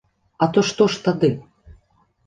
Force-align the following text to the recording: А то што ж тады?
А 0.45 0.47
то 0.55 0.63
што 0.71 0.89
ж 0.95 1.05
тады? 1.09 1.33